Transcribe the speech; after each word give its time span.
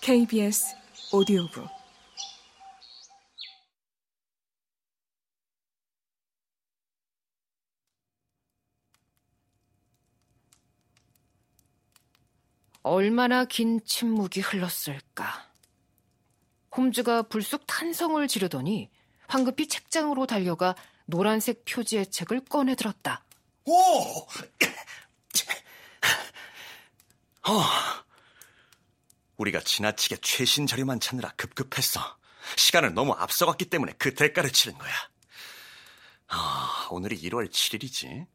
KBS 0.00 0.74
오디오북 1.12 1.68
얼마나 12.82 13.44
긴 13.44 13.84
침묵이 13.84 14.40
흘렀을까. 14.40 15.46
홈즈가 16.74 17.22
불쑥 17.22 17.66
탄성을 17.66 18.26
지르더니 18.28 18.90
황급히 19.26 19.68
책장으로 19.68 20.26
달려가 20.26 20.74
노란색 21.04 21.66
표지의 21.66 22.10
책을 22.10 22.46
꺼내들었다. 22.46 23.24
오! 23.66 23.72
어, 27.48 27.62
우리가 29.38 29.60
지나치게 29.60 30.18
최신 30.20 30.66
자료만 30.66 31.00
찾느라 31.00 31.32
급급했어. 31.36 32.00
시간을 32.56 32.94
너무 32.94 33.12
앞서갔기 33.12 33.66
때문에 33.66 33.94
그 33.98 34.14
대가를 34.14 34.52
치른 34.52 34.76
거야. 34.78 34.92
아, 36.28 36.88
오늘이 36.90 37.18
1월 37.22 37.50
7일이지. 37.50 38.26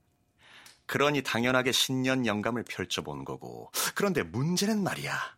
그러니 0.86 1.24
당연하게 1.24 1.72
신년 1.72 2.26
영감을 2.26 2.64
펼쳐본 2.64 3.26
거고. 3.26 3.72
그런데 3.96 4.24
문제는 4.24 4.84
말이야. 4.84 5.38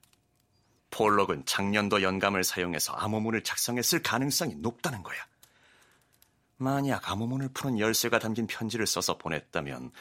폴록은 0.92 1.46
작년도 1.46 2.02
영감을 2.02 2.44
사용해서 2.44 2.94
암호문을 2.94 3.44
작성했을 3.44 4.02
가능성이 4.02 4.56
높다는 4.56 5.04
거야. 5.04 5.18
만약 6.58 7.12
암호문을 7.12 7.50
푸는 7.50 7.80
열쇠가 7.80 8.20
담긴 8.20 8.48
편지를 8.48 8.88
써서 8.88 9.18
보냈다면 9.18 9.92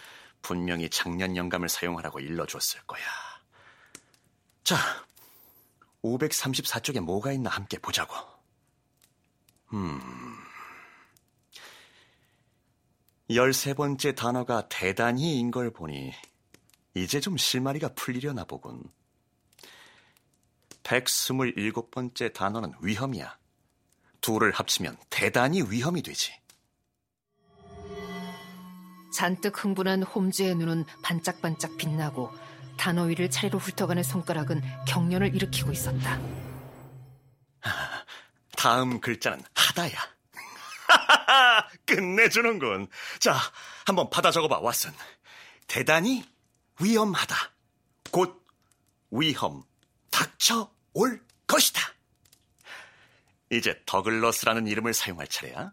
분명히 0.40 0.88
작년 0.88 1.36
영감을 1.36 1.68
사용하라고 1.68 2.20
일러줬을 2.20 2.80
거야. 2.86 3.02
자, 4.62 4.76
534쪽에 6.04 7.00
뭐가 7.00 7.32
있나 7.32 7.50
함께 7.50 7.78
보자고. 7.78 8.14
음. 9.72 10.00
13번째 13.30 14.14
단어가 14.14 14.68
대단히인 14.68 15.50
걸 15.50 15.72
보니 15.72 16.12
이제 16.94 17.20
좀 17.20 17.36
실마리가 17.36 17.94
풀리려나 17.94 18.44
보군. 18.44 18.84
127번째 20.82 22.34
단어는 22.34 22.74
위험이야. 22.82 23.38
둘을 24.20 24.52
합치면 24.52 24.98
대단히 25.08 25.62
위험이 25.62 26.02
되지. 26.02 26.32
잔뜩 29.14 29.64
흥분한 29.64 30.02
홈즈의 30.02 30.56
눈은 30.56 30.84
반짝반짝 31.02 31.76
빛나고 31.78 32.30
단어 32.76 33.04
위를 33.04 33.30
차례로 33.30 33.58
훑어가는 33.58 34.02
손가락은 34.02 34.62
경련을 34.86 35.34
일으키고 35.34 35.72
있었다. 35.72 36.20
다음 38.56 39.00
글자는 39.00 39.42
하다야. 39.54 40.14
끝내주는군. 41.86 42.88
자, 43.18 43.36
한번 43.86 44.10
받아 44.10 44.30
적어봐, 44.30 44.60
왓슨. 44.60 44.92
대단히 45.66 46.24
위험하다. 46.80 47.36
곧 48.10 48.44
위험, 49.10 49.62
닥쳐올 50.10 51.24
것이다. 51.46 51.80
이제 53.50 53.80
더글러스라는 53.86 54.66
이름을 54.66 54.94
사용할 54.94 55.28
차례야. 55.28 55.72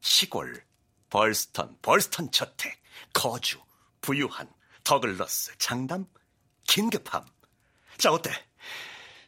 시골, 0.00 0.64
벌스턴, 1.10 1.76
벌스턴 1.80 2.30
저택, 2.30 2.82
거주, 3.12 3.60
부유한, 4.00 4.52
더글러스, 4.84 5.56
장담, 5.58 6.06
긴급함. 6.66 7.24
자, 7.98 8.12
어때? 8.12 8.30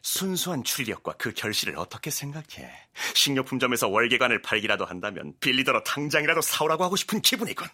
순수한 0.01 0.63
추리력과 0.63 1.13
그 1.17 1.33
결실을 1.33 1.77
어떻게 1.77 2.11
생각해? 2.11 2.71
식료품점에서 3.15 3.87
월계관을 3.87 4.41
팔기라도 4.43 4.85
한다면 4.85 5.33
빌리더러 5.39 5.83
당장이라도 5.83 6.41
사오라고 6.41 6.83
하고 6.83 6.95
싶은 6.95 7.21
기분이군. 7.21 7.67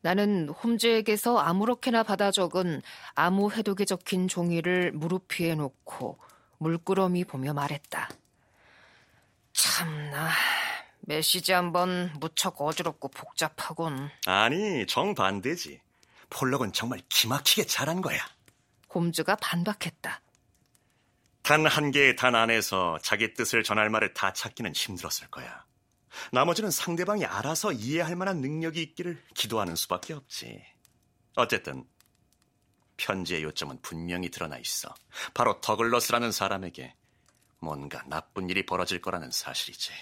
나는 0.00 0.48
홈즈에게서 0.48 1.38
아무렇게나 1.38 2.02
받아 2.02 2.32
적은 2.32 2.82
암호 3.14 3.52
해독에 3.52 3.84
적힌 3.84 4.26
종이를 4.26 4.90
무릎 4.90 5.28
위에 5.38 5.54
놓고 5.54 6.18
물끄러미 6.58 7.24
보며 7.24 7.52
말했다. 7.54 8.08
참나, 9.52 10.30
메시지 11.00 11.52
한번 11.52 12.12
무척 12.18 12.60
어지럽고 12.60 13.08
복잡하군. 13.08 14.10
아니, 14.26 14.84
정반대지. 14.86 15.80
폴록은 16.32 16.72
정말 16.72 17.00
기막히게 17.08 17.66
잘한 17.66 18.00
거야. 18.00 18.18
홈즈가 18.94 19.36
반박했다. 19.36 20.20
단 21.42 21.66
한 21.66 21.90
개의 21.90 22.16
단 22.16 22.34
안에서 22.34 22.98
자기 23.02 23.34
뜻을 23.34 23.62
전할 23.62 23.90
말을 23.90 24.14
다 24.14 24.32
찾기는 24.32 24.72
힘들었을 24.72 25.28
거야. 25.30 25.64
나머지는 26.30 26.70
상대방이 26.70 27.24
알아서 27.24 27.72
이해할 27.72 28.16
만한 28.16 28.40
능력이 28.40 28.80
있기를 28.82 29.22
기도하는 29.34 29.76
수밖에 29.76 30.14
없지. 30.14 30.62
어쨌든 31.36 31.84
편지의 32.96 33.42
요점은 33.42 33.80
분명히 33.82 34.30
드러나 34.30 34.56
있어. 34.58 34.94
바로 35.34 35.60
더글러스라는 35.60 36.30
사람에게 36.32 36.94
뭔가 37.58 38.02
나쁜 38.06 38.48
일이 38.50 38.64
벌어질 38.66 39.00
거라는 39.00 39.30
사실이지. 39.30 39.92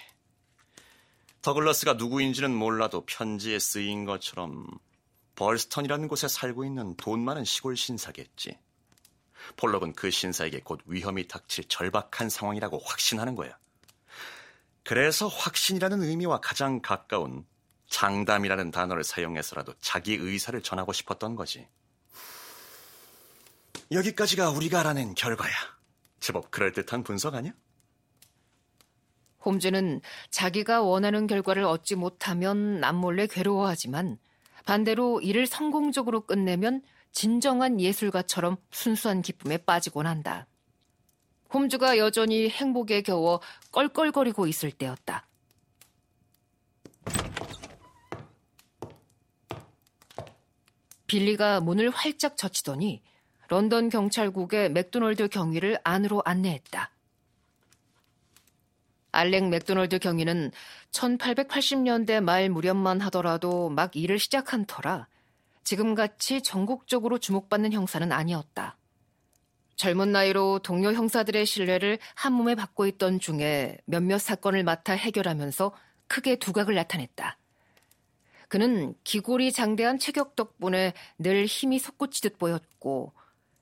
더글러스가 1.41 1.93
누구인지는 1.93 2.53
몰라도 2.53 3.05
편지에 3.05 3.57
쓰인 3.57 4.05
것처럼 4.05 4.67
벌스턴이라는 5.41 6.07
곳에 6.07 6.27
살고 6.27 6.65
있는 6.65 6.95
돈 6.97 7.25
많은 7.25 7.45
시골 7.45 7.75
신사겠지. 7.75 8.59
폴록은 9.57 9.93
그 9.93 10.11
신사에게 10.11 10.59
곧 10.59 10.81
위험이 10.85 11.27
닥칠 11.27 11.63
절박한 11.67 12.29
상황이라고 12.29 12.77
확신하는 12.77 13.33
거야. 13.33 13.57
그래서 14.83 15.27
확신이라는 15.27 16.03
의미와 16.03 16.41
가장 16.41 16.79
가까운 16.79 17.43
장담이라는 17.87 18.69
단어를 18.69 19.03
사용해서라도 19.03 19.73
자기 19.81 20.13
의사를 20.13 20.61
전하고 20.61 20.93
싶었던 20.93 21.35
거지. 21.35 21.67
여기까지가 23.91 24.51
우리가 24.51 24.81
알아낸 24.81 25.15
결과야. 25.15 25.55
제법 26.19 26.51
그럴듯한 26.51 27.01
분석 27.01 27.33
아니야? 27.33 27.53
홈즈는 29.43 30.01
자기가 30.29 30.83
원하는 30.83 31.25
결과를 31.25 31.63
얻지 31.63 31.95
못하면 31.95 32.79
남몰래 32.79 33.25
괴로워하지만 33.25 34.19
반대로 34.65 35.21
일을 35.21 35.47
성공적으로 35.47 36.21
끝내면 36.21 36.81
진정한 37.11 37.79
예술가처럼 37.79 38.57
순수한 38.71 39.21
기쁨에 39.21 39.57
빠지곤 39.57 40.07
한다. 40.07 40.47
홈즈가 41.53 41.97
여전히 41.97 42.49
행복에 42.49 43.01
겨워 43.01 43.41
껄껄거리고 43.71 44.47
있을 44.47 44.71
때였다. 44.71 45.27
빌리가 51.07 51.59
문을 51.59 51.89
활짝 51.89 52.37
젖히더니 52.37 53.03
런던 53.49 53.89
경찰국의 53.89 54.71
맥도널드 54.71 55.27
경위를 55.27 55.77
안으로 55.83 56.21
안내했다. 56.23 56.89
알렉 59.11 59.49
맥도널드 59.49 59.99
경위는 59.99 60.51
1880년대 60.91 62.21
말 62.21 62.49
무렵만 62.49 63.01
하더라도 63.01 63.69
막 63.69 63.95
일을 63.95 64.19
시작한 64.19 64.65
터라 64.65 65.07
지금같이 65.63 66.41
전국적으로 66.41 67.17
주목받는 67.17 67.73
형사는 67.73 68.11
아니었다. 68.11 68.77
젊은 69.75 70.11
나이로 70.11 70.59
동료 70.59 70.93
형사들의 70.93 71.45
신뢰를 71.45 71.97
한 72.13 72.33
몸에 72.33 72.55
받고 72.55 72.85
있던 72.87 73.19
중에 73.19 73.77
몇몇 73.85 74.19
사건을 74.19 74.63
맡아 74.63 74.93
해결하면서 74.93 75.71
크게 76.07 76.35
두각을 76.37 76.75
나타냈다. 76.75 77.37
그는 78.47 78.93
기골이 79.03 79.51
장대한 79.51 79.97
체격 79.97 80.35
덕분에 80.35 80.93
늘 81.17 81.45
힘이 81.45 81.79
솟구치듯 81.79 82.37
보였고 82.37 83.13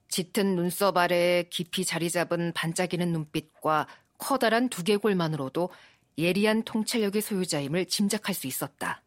짙은 0.09 0.55
눈썹 0.55 0.97
아래에 0.97 1.43
깊이 1.43 1.85
자리 1.85 2.09
잡은 2.09 2.51
반짝이는 2.53 3.13
눈빛과 3.13 3.87
커다란 4.19 4.69
두개골만으로도 4.69 5.71
예리한 6.19 6.63
통찰력의 6.63 7.21
소유자임을 7.21 7.87
짐작할 7.87 8.35
수 8.35 8.45
있었다. 8.45 9.01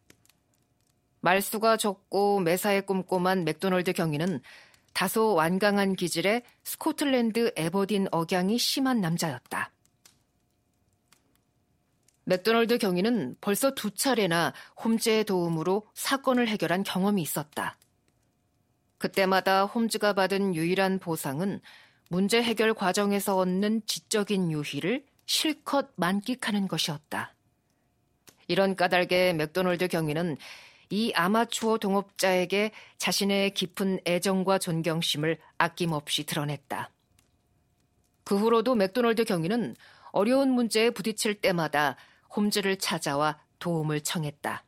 말수가 1.21 1.77
적고 1.77 2.41
매사에 2.41 2.81
꼼꼼한 2.81 3.45
맥도널드 3.45 3.93
경위는 3.93 4.41
다소 4.93 5.33
완강한 5.33 5.95
기질의 5.95 6.43
스코틀랜드 6.63 7.53
에버딘 7.55 8.07
억양이 8.11 8.57
심한 8.57 8.99
남자였다. 8.99 9.71
맥도널드 12.25 12.77
경위는 12.77 13.35
벌써 13.41 13.73
두 13.73 13.91
차례나 13.91 14.53
홈즈의 14.83 15.25
도움으로 15.25 15.87
사건을 15.93 16.47
해결한 16.47 16.83
경험이 16.83 17.21
있었다. 17.21 17.77
그때마다 18.97 19.65
홈즈가 19.65 20.13
받은 20.13 20.55
유일한 20.55 20.99
보상은 20.99 21.59
문제 22.13 22.43
해결 22.43 22.75
과정에서 22.75 23.37
얻는 23.37 23.87
지적인 23.87 24.51
유희를 24.51 25.03
실컷 25.25 25.93
만끽하는 25.95 26.67
것이었다. 26.67 27.33
이런 28.47 28.75
까닭에 28.75 29.33
맥도널드 29.33 29.87
경위는 29.87 30.37
이 30.91 31.11
아마추어 31.15 31.79
동업자에게 31.79 32.69
자신의 32.99 33.55
깊은 33.55 34.01
애정과 34.05 34.59
존경심을 34.59 35.39
아낌없이 35.57 36.27
드러냈다. 36.27 36.91
그 38.25 38.37
후로도 38.37 38.75
맥도널드 38.75 39.23
경위는 39.23 39.75
어려운 40.11 40.51
문제에 40.51 40.91
부딪힐 40.91 41.41
때마다 41.41 41.95
홈즈를 42.35 42.77
찾아와 42.77 43.39
도움을 43.57 44.01
청했다. 44.01 44.63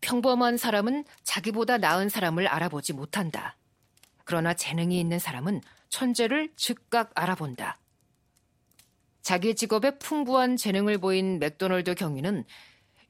평범한 0.00 0.56
사람은 0.56 1.04
자기보다 1.22 1.78
나은 1.78 2.08
사람을 2.08 2.48
알아보지 2.48 2.92
못한다. 2.92 3.56
그러나 4.24 4.52
재능이 4.52 4.98
있는 4.98 5.20
사람은 5.20 5.60
천재를 5.88 6.52
즉각 6.56 7.10
알아본다. 7.14 7.78
자기 9.22 9.54
직업에 9.54 9.98
풍부한 9.98 10.56
재능을 10.56 10.98
보인 10.98 11.38
맥도널드 11.38 11.94
경위는 11.94 12.44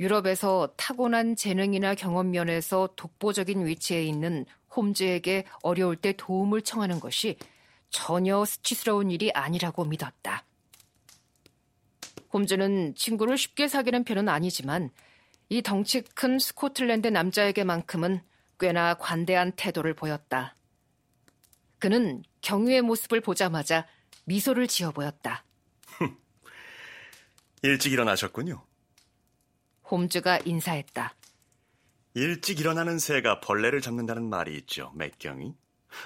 유럽에서 0.00 0.72
타고난 0.76 1.36
재능이나 1.36 1.94
경험 1.94 2.30
면에서 2.30 2.88
독보적인 2.96 3.66
위치에 3.66 4.02
있는 4.02 4.46
홈즈에게 4.74 5.44
어려울 5.62 5.96
때 5.96 6.14
도움을 6.16 6.62
청하는 6.62 7.00
것이 7.00 7.36
전혀 7.90 8.44
수치스러운 8.44 9.10
일이 9.10 9.30
아니라고 9.32 9.84
믿었다. 9.84 10.44
홈즈는 12.32 12.94
친구를 12.94 13.38
쉽게 13.38 13.68
사귀는 13.68 14.04
편은 14.04 14.28
아니지만 14.28 14.90
이 15.48 15.62
덩치 15.62 16.02
큰 16.02 16.38
스코틀랜드 16.38 17.08
남자에게만큼은 17.08 18.20
꽤나 18.58 18.94
관대한 18.94 19.52
태도를 19.52 19.94
보였다. 19.94 20.54
그는 21.78 22.22
경유의 22.40 22.82
모습을 22.82 23.20
보자마자 23.20 23.86
미소를 24.24 24.66
지어 24.66 24.90
보였다. 24.90 25.44
일찍 27.62 27.92
일어나셨군요. 27.92 28.64
홈즈가 29.90 30.40
인사했다. 30.44 31.14
일찍 32.14 32.60
일어나는 32.60 32.98
새가 32.98 33.40
벌레를 33.40 33.80
잡는다는 33.80 34.28
말이 34.28 34.56
있죠, 34.56 34.92
맥경이. 34.96 35.54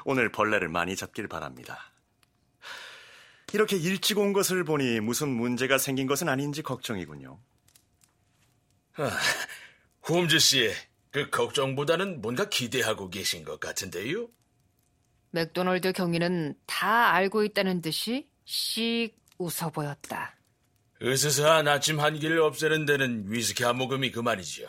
오늘 0.04 0.30
벌레를 0.30 0.68
많이 0.68 0.96
잡길 0.96 1.28
바랍니다. 1.28 1.92
이렇게 3.52 3.76
일찍 3.76 4.18
온 4.18 4.32
것을 4.32 4.64
보니 4.64 5.00
무슨 5.00 5.28
문제가 5.28 5.78
생긴 5.78 6.06
것은 6.06 6.28
아닌지 6.28 6.62
걱정이군요. 6.62 7.38
홈즈 10.08 10.38
씨, 10.38 10.72
그 11.10 11.30
걱정보다는 11.30 12.20
뭔가 12.20 12.48
기대하고 12.48 13.10
계신 13.10 13.44
것 13.44 13.58
같은데요? 13.58 14.28
맥도널드 15.30 15.92
경위는 15.92 16.54
다 16.66 17.12
알고 17.12 17.44
있다는 17.44 17.80
듯이 17.82 18.28
씩 18.44 19.12
웃어 19.38 19.70
보였다. 19.70 20.36
으스스한 21.02 21.66
아침 21.66 21.98
한기를 21.98 22.40
없애는 22.40 22.84
데는 22.84 23.24
위스키 23.28 23.64
한 23.64 23.76
모금이 23.78 24.10
그만이지요. 24.10 24.68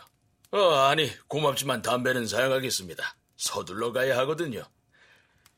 어, 0.51 0.73
아니, 0.75 1.09
고맙지만 1.27 1.81
담배는 1.81 2.27
사용하겠습니다. 2.27 3.15
서둘러 3.37 3.91
가야 3.91 4.17
하거든요. 4.19 4.63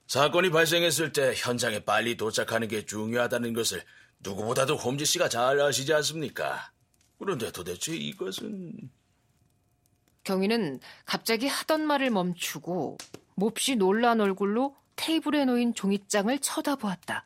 사건이 0.07 0.49
발생했을 0.51 1.11
때 1.11 1.33
현장에 1.35 1.79
빨리 1.79 2.17
도착하는 2.17 2.67
게 2.67 2.85
중요하다는 2.85 3.53
것을 3.53 3.83
누구보다도 4.19 4.75
홈즈 4.75 5.05
씨가 5.05 5.29
잘 5.29 5.59
아시지 5.59 5.93
않습니까? 5.93 6.71
그런데 7.19 7.51
도대체 7.51 7.95
이것은... 7.95 8.73
경위는 10.23 10.79
갑자기 11.05 11.47
하던 11.47 11.85
말을 11.85 12.09
멈추고 12.09 12.97
몹시 13.35 13.75
놀란 13.75 14.21
얼굴로 14.21 14.75
테이블에 14.95 15.45
놓인 15.45 15.73
종이장을 15.73 16.37
쳐다보았다. 16.39 17.25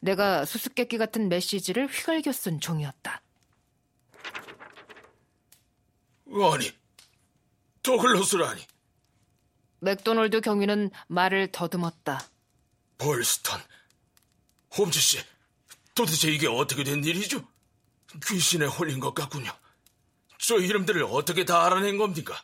내가 0.00 0.44
수수께끼 0.44 0.98
같은 0.98 1.28
메시지를 1.28 1.86
휘갈겨 1.86 2.32
쓴 2.32 2.60
종이었다. 2.60 3.22
아니, 6.26 6.72
더글로스라니. 7.82 8.66
맥도널드 9.80 10.40
경위는 10.40 10.90
말을 11.08 11.52
더듬었다. 11.52 12.20
볼스턴. 12.98 13.60
홈즈 14.76 15.00
씨, 15.00 15.18
도대체 15.94 16.30
이게 16.30 16.48
어떻게 16.48 16.84
된 16.84 17.04
일이죠? 17.04 17.46
귀신에 18.26 18.66
홀린 18.66 19.00
것 19.00 19.14
같군요. 19.14 19.52
저 20.38 20.58
이름들을 20.58 21.04
어떻게 21.04 21.44
다 21.44 21.64
알아낸 21.64 21.98
겁니까? 21.98 22.42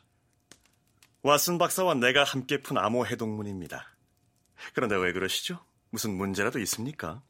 왓슨 1.24 1.58
박사와 1.58 1.94
내가 1.94 2.24
함께 2.24 2.60
푼 2.60 2.78
암호 2.78 3.06
해독문입니다. 3.06 3.97
그런데 4.74 4.96
왜 4.96 5.12
그러시죠? 5.12 5.60
무슨 5.90 6.16
문제라도 6.16 6.58
있습니까? 6.60 7.22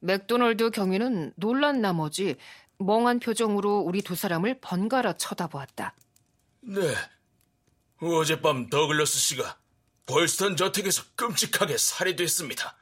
맥도널드 0.00 0.70
경위는 0.70 1.32
놀란 1.36 1.80
나머지 1.80 2.36
멍한 2.78 3.20
표정으로 3.20 3.78
우리 3.78 4.02
두 4.02 4.14
사람을 4.14 4.58
번갈아 4.60 5.16
쳐다보았다. 5.16 5.94
네. 6.60 6.94
어젯밤 8.00 8.68
더글러스 8.68 9.18
씨가 9.18 9.56
볼스턴 10.06 10.56
저택에서 10.56 11.04
끔찍하게 11.16 11.78
살해됐습니다. 11.78 12.76